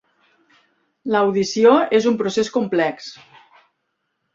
[1.15, 3.15] L'audició és un procés complex.